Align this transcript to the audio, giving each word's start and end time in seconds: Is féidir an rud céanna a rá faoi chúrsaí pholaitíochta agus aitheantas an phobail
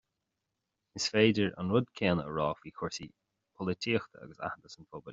Is 0.99 1.05
féidir 1.15 1.51
an 1.63 1.69
rud 1.75 1.93
céanna 2.01 2.25
a 2.31 2.35
rá 2.39 2.49
faoi 2.63 2.75
chúrsaí 2.81 3.09
pholaitíochta 3.11 4.27
agus 4.27 4.43
aitheantas 4.47 4.79
an 4.81 4.91
phobail 4.93 5.09